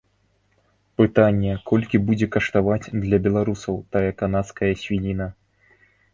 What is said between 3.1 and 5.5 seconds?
беларусаў тая канадская свініна.